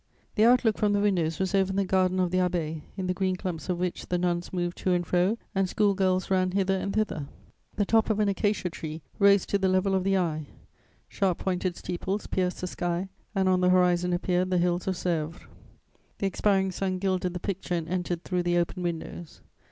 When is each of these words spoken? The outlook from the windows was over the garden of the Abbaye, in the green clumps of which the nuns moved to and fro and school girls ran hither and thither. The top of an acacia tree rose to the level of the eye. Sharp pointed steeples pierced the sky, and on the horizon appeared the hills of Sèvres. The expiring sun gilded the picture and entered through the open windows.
The 0.33 0.45
outlook 0.45 0.79
from 0.79 0.93
the 0.93 0.99
windows 0.99 1.37
was 1.37 1.53
over 1.53 1.71
the 1.71 1.85
garden 1.85 2.19
of 2.19 2.31
the 2.31 2.39
Abbaye, 2.39 2.81
in 2.97 3.05
the 3.05 3.13
green 3.13 3.35
clumps 3.35 3.69
of 3.69 3.77
which 3.77 4.07
the 4.07 4.17
nuns 4.17 4.51
moved 4.51 4.79
to 4.79 4.93
and 4.93 5.05
fro 5.05 5.37
and 5.53 5.69
school 5.69 5.93
girls 5.93 6.31
ran 6.31 6.53
hither 6.53 6.75
and 6.75 6.91
thither. 6.91 7.27
The 7.75 7.85
top 7.85 8.09
of 8.09 8.19
an 8.19 8.27
acacia 8.27 8.71
tree 8.71 9.03
rose 9.19 9.45
to 9.45 9.59
the 9.59 9.67
level 9.69 9.93
of 9.93 10.03
the 10.03 10.17
eye. 10.17 10.47
Sharp 11.07 11.37
pointed 11.37 11.77
steeples 11.77 12.25
pierced 12.25 12.61
the 12.61 12.65
sky, 12.65 13.09
and 13.35 13.47
on 13.47 13.61
the 13.61 13.69
horizon 13.69 14.11
appeared 14.11 14.49
the 14.49 14.57
hills 14.57 14.87
of 14.87 14.95
Sèvres. 14.95 15.45
The 16.17 16.25
expiring 16.25 16.71
sun 16.71 16.97
gilded 16.97 17.35
the 17.35 17.39
picture 17.39 17.75
and 17.75 17.87
entered 17.87 18.23
through 18.23 18.41
the 18.41 18.57
open 18.57 18.81
windows. 18.81 19.41